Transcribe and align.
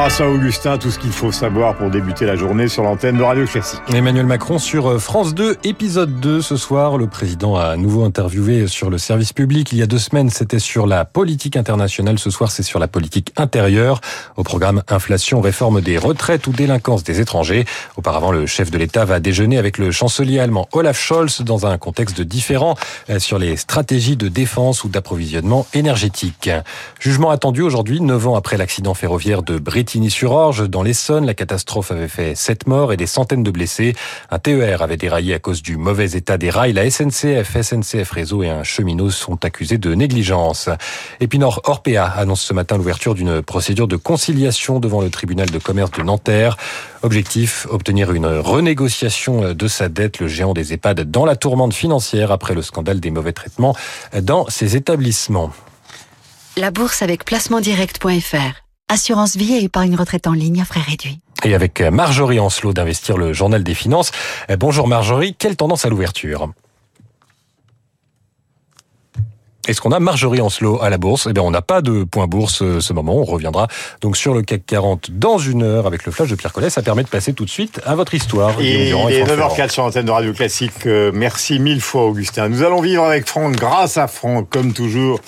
Grâce 0.00 0.22
à 0.22 0.30
Augustin, 0.30 0.78
tout 0.78 0.90
ce 0.90 0.98
qu'il 0.98 1.12
faut 1.12 1.30
savoir 1.30 1.76
pour 1.76 1.90
débuter 1.90 2.24
la 2.24 2.34
journée 2.34 2.68
sur 2.68 2.82
l'antenne 2.82 3.18
de 3.18 3.22
Radio 3.22 3.44
Classique. 3.44 3.82
Emmanuel 3.92 4.24
Macron 4.24 4.58
sur 4.58 4.88
euh, 4.88 4.98
France 4.98 5.34
2, 5.34 5.58
épisode 5.62 6.20
2 6.20 6.40
ce 6.40 6.56
soir. 6.56 6.96
Le 6.96 7.06
président 7.06 7.56
a 7.56 7.64
à 7.64 7.76
nouveau 7.76 8.04
interviewé 8.04 8.66
sur 8.66 8.88
le 8.88 8.96
service 8.96 9.34
public. 9.34 9.72
Il 9.72 9.78
y 9.78 9.82
a 9.82 9.86
deux 9.86 9.98
semaines, 9.98 10.30
c'était 10.30 10.58
sur 10.58 10.86
la 10.86 11.04
politique 11.04 11.54
internationale. 11.54 12.18
Ce 12.18 12.30
soir, 12.30 12.50
c'est 12.50 12.62
sur 12.62 12.78
la 12.78 12.88
politique 12.88 13.34
intérieure. 13.36 14.00
Au 14.38 14.42
programme 14.42 14.82
inflation, 14.88 15.42
réforme 15.42 15.82
des 15.82 15.98
retraites 15.98 16.46
ou 16.46 16.52
délinquance 16.52 17.04
des 17.04 17.20
étrangers. 17.20 17.66
Auparavant, 17.98 18.32
le 18.32 18.46
chef 18.46 18.70
de 18.70 18.78
l'État 18.78 19.04
va 19.04 19.20
déjeuner 19.20 19.58
avec 19.58 19.76
le 19.76 19.90
chancelier 19.90 20.38
allemand 20.38 20.66
Olaf 20.72 20.98
Scholz 20.98 21.42
dans 21.42 21.66
un 21.66 21.76
contexte 21.76 22.22
différent 22.22 22.74
euh, 23.10 23.18
sur 23.18 23.38
les 23.38 23.54
stratégies 23.58 24.16
de 24.16 24.28
défense 24.28 24.82
ou 24.82 24.88
d'approvisionnement 24.88 25.66
énergétique. 25.74 26.48
Jugement 27.00 27.28
attendu 27.28 27.60
aujourd'hui, 27.60 28.00
neuf 28.00 28.26
ans 28.26 28.34
après 28.34 28.56
l'accident 28.56 28.94
ferroviaire 28.94 29.42
de 29.42 29.58
Bretigny-sur-Orge, 29.90 30.68
dans 30.68 30.84
l'Essonne. 30.84 31.26
La 31.26 31.34
catastrophe 31.34 31.90
avait 31.90 32.06
fait 32.06 32.36
sept 32.36 32.68
morts 32.68 32.92
et 32.92 32.96
des 32.96 33.08
centaines 33.08 33.42
de 33.42 33.50
blessés. 33.50 33.96
Un 34.30 34.38
TER 34.38 34.82
avait 34.82 34.96
déraillé 34.96 35.34
à 35.34 35.40
cause 35.40 35.62
du 35.62 35.76
mauvais 35.76 36.12
état 36.12 36.38
des 36.38 36.48
rails. 36.48 36.74
La 36.74 36.88
SNCF, 36.88 37.60
SNCF 37.60 38.08
Réseau 38.12 38.44
et 38.44 38.50
un 38.50 38.62
cheminot 38.62 39.10
sont 39.10 39.44
accusés 39.44 39.78
de 39.78 39.92
négligence. 39.92 40.68
Epinor 41.18 41.62
Orpea 41.64 42.04
annonce 42.04 42.42
ce 42.42 42.54
matin 42.54 42.76
l'ouverture 42.76 43.16
d'une 43.16 43.42
procédure 43.42 43.88
de 43.88 43.96
conciliation 43.96 44.78
devant 44.78 45.00
le 45.00 45.10
tribunal 45.10 45.50
de 45.50 45.58
commerce 45.58 45.90
de 45.90 46.04
Nanterre. 46.04 46.56
Objectif, 47.02 47.66
obtenir 47.68 48.12
une 48.12 48.26
renégociation 48.26 49.54
de 49.54 49.66
sa 49.66 49.88
dette, 49.88 50.20
le 50.20 50.28
géant 50.28 50.54
des 50.54 50.72
EHPAD 50.72 51.10
dans 51.10 51.24
la 51.24 51.34
tourmente 51.34 51.74
financière 51.74 52.30
après 52.30 52.54
le 52.54 52.62
scandale 52.62 53.00
des 53.00 53.10
mauvais 53.10 53.32
traitements 53.32 53.74
dans 54.22 54.48
ses 54.48 54.76
établissements. 54.76 55.50
La 56.56 56.70
bourse 56.70 57.02
avec 57.02 57.24
placementdirect.fr. 57.24 58.69
Assurance 58.92 59.36
vie 59.36 59.54
et 59.54 59.62
épargne 59.62 59.94
retraite 59.94 60.26
en 60.26 60.32
ligne 60.32 60.60
à 60.60 60.64
frais 60.64 60.80
réduits. 60.80 61.20
Et 61.44 61.54
avec 61.54 61.80
Marjorie 61.80 62.40
Ancelot 62.40 62.72
d'Investir 62.72 63.16
le 63.16 63.32
Journal 63.32 63.62
des 63.62 63.74
Finances. 63.74 64.10
Bonjour 64.58 64.88
Marjorie, 64.88 65.36
quelle 65.38 65.54
tendance 65.54 65.84
à 65.84 65.88
l'ouverture? 65.88 66.50
Est-ce 69.68 69.80
qu'on 69.80 69.92
a 69.92 70.00
Marjorie 70.00 70.40
Ancelot 70.40 70.82
à 70.82 70.90
la 70.90 70.98
bourse? 70.98 71.28
Eh 71.30 71.32
bien, 71.32 71.44
on 71.44 71.52
n'a 71.52 71.62
pas 71.62 71.82
de 71.82 72.02
point 72.02 72.26
bourse 72.26 72.62
euh, 72.62 72.80
ce 72.80 72.92
moment. 72.92 73.14
On 73.14 73.24
reviendra 73.24 73.68
donc 74.00 74.16
sur 74.16 74.34
le 74.34 74.42
CAC 74.42 74.66
40 74.66 75.12
dans 75.12 75.38
une 75.38 75.62
heure 75.62 75.86
avec 75.86 76.04
le 76.04 76.10
flash 76.10 76.28
de 76.28 76.34
Pierre 76.34 76.52
Collet. 76.52 76.70
Ça 76.70 76.82
permet 76.82 77.04
de 77.04 77.08
passer 77.08 77.34
tout 77.34 77.44
de 77.44 77.50
suite 77.50 77.80
à 77.86 77.94
votre 77.94 78.12
histoire. 78.14 78.60
Et 78.60 78.88
il 78.88 79.12
est 79.12 79.22
9h04 79.22 79.68
sur 79.68 79.84
l'antenne 79.84 80.06
de 80.06 80.10
Radio 80.10 80.32
Classique. 80.32 80.86
Euh, 80.86 81.12
merci 81.14 81.60
mille 81.60 81.80
fois, 81.80 82.06
Augustin. 82.06 82.48
Nous 82.48 82.64
allons 82.64 82.80
vivre 82.80 83.04
avec 83.04 83.28
Franck, 83.28 83.54
grâce 83.54 83.98
à 83.98 84.08
Franck, 84.08 84.48
comme 84.50 84.72
toujours, 84.72 85.20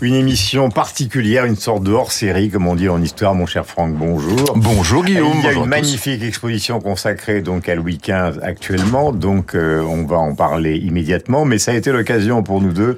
une 0.00 0.14
émission 0.14 0.70
particulière, 0.70 1.44
une 1.44 1.56
sorte 1.56 1.82
de 1.82 1.90
hors-série, 1.90 2.50
comme 2.50 2.68
on 2.68 2.76
dit 2.76 2.88
en 2.88 3.02
histoire. 3.02 3.34
Mon 3.34 3.46
cher 3.46 3.66
Franck, 3.66 3.94
bonjour. 3.94 4.54
Bonjour 4.54 5.04
Guillaume. 5.04 5.32
Il 5.38 5.44
y 5.44 5.48
a 5.48 5.52
une 5.52 5.66
magnifique 5.66 6.22
exposition 6.22 6.80
consacrée 6.80 7.42
donc 7.42 7.68
à 7.68 7.74
Louis 7.74 7.98
XV 7.98 8.38
actuellement, 8.42 9.12
donc 9.12 9.54
euh, 9.56 9.80
on 9.82 10.04
va 10.04 10.16
en 10.16 10.36
parler 10.36 10.76
immédiatement. 10.76 11.44
Mais 11.44 11.58
ça 11.58 11.72
a 11.72 11.74
été 11.74 11.90
l'occasion 11.90 12.44
pour 12.44 12.60
nous 12.60 12.72
deux 12.72 12.96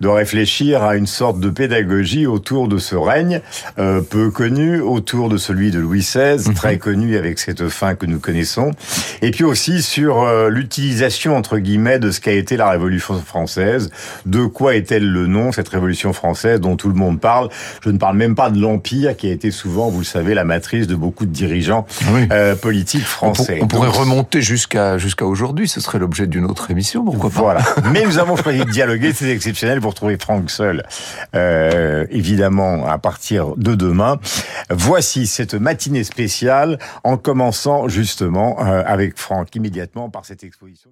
de 0.00 0.08
réfléchir 0.08 0.82
à 0.82 0.96
une 0.96 1.06
sorte 1.06 1.38
de 1.38 1.50
pédagogie 1.50 2.26
autour 2.26 2.66
de 2.66 2.78
ce 2.78 2.96
règne 2.96 3.42
euh, 3.78 4.00
peu 4.00 4.30
connu, 4.30 4.80
autour 4.80 5.28
de 5.28 5.36
celui 5.36 5.70
de 5.70 5.78
Louis 5.78 6.00
XVI, 6.00 6.36
-hmm. 6.36 6.54
très 6.54 6.78
connu 6.78 7.16
avec 7.16 7.38
cette 7.38 7.68
fin 7.68 7.94
que 7.94 8.06
nous 8.06 8.18
connaissons, 8.18 8.72
et 9.22 9.30
puis 9.30 9.44
aussi 9.44 9.82
sur 9.82 10.22
euh, 10.22 10.50
l'utilisation 10.50 11.36
entre 11.36 11.58
guillemets 11.58 12.00
de 12.00 12.10
ce 12.10 12.20
qu'a 12.20 12.32
été 12.32 12.56
la 12.56 12.70
Révolution 12.70 13.14
française, 13.22 13.90
de 14.26 14.46
quoi 14.46 14.74
est-elle 14.74 15.08
le 15.08 15.26
nom 15.28 15.52
cette 15.52 15.68
Révolution 15.68 16.12
française 16.12 16.39
dont 16.44 16.76
tout 16.76 16.88
le 16.88 16.94
monde 16.94 17.20
parle. 17.20 17.48
Je 17.82 17.90
ne 17.90 17.98
parle 17.98 18.16
même 18.16 18.34
pas 18.34 18.50
de 18.50 18.60
l'Empire 18.60 19.16
qui 19.16 19.28
a 19.28 19.32
été 19.32 19.50
souvent, 19.50 19.90
vous 19.90 20.00
le 20.00 20.04
savez, 20.04 20.34
la 20.34 20.44
matrice 20.44 20.86
de 20.86 20.94
beaucoup 20.94 21.26
de 21.26 21.32
dirigeants 21.32 21.86
oui. 22.12 22.26
euh, 22.32 22.54
politiques 22.54 23.04
français. 23.04 23.58
On, 23.62 23.66
pour, 23.66 23.80
on 23.80 23.86
pourrait 23.86 23.98
remonter 23.98 24.42
jusqu'à 24.42 24.98
jusqu'à 24.98 25.26
aujourd'hui, 25.26 25.68
ce 25.68 25.80
serait 25.80 25.98
l'objet 25.98 26.26
d'une 26.26 26.44
autre 26.44 26.70
émission, 26.70 27.04
pourquoi 27.04 27.30
pas 27.30 27.40
Voilà. 27.40 27.60
Mais 27.92 28.04
nous 28.04 28.18
avons 28.18 28.36
choisi 28.36 28.60
de 28.60 28.70
dialoguer, 28.70 29.12
c'est 29.12 29.30
exceptionnel 29.30 29.80
pour 29.80 29.94
trouver 29.94 30.16
Franck 30.18 30.50
seul, 30.50 30.84
euh, 31.34 32.06
évidemment, 32.10 32.86
à 32.86 32.98
partir 32.98 33.56
de 33.56 33.74
demain. 33.74 34.18
Voici 34.70 35.26
cette 35.26 35.54
matinée 35.54 36.04
spéciale 36.04 36.78
en 37.04 37.16
commençant 37.16 37.88
justement 37.88 38.64
euh, 38.64 38.82
avec 38.86 39.18
Franck 39.18 39.54
immédiatement 39.54 40.10
par 40.10 40.24
cette 40.24 40.44
exposition. 40.44 40.90